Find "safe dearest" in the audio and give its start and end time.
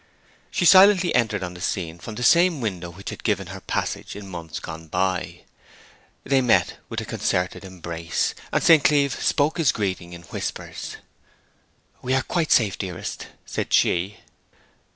12.51-13.27